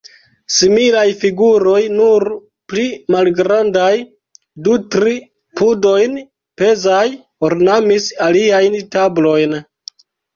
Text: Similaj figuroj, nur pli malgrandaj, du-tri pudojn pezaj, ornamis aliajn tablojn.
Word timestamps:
Similaj 0.51 1.09
figuroj, 1.23 1.81
nur 1.97 2.23
pli 2.71 2.85
malgrandaj, 3.15 3.91
du-tri 4.67 5.13
pudojn 5.61 6.15
pezaj, 6.63 7.03
ornamis 7.49 8.07
aliajn 8.29 8.79
tablojn. 8.97 9.55